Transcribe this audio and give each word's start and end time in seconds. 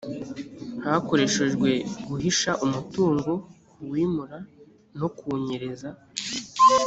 hakoreshejwe 0.85 1.69
guhisha 2.07 2.51
umutungo 2.65 3.31
kuwimura 3.75 4.37
no 4.99 5.07
kuwunyereza 5.15 5.89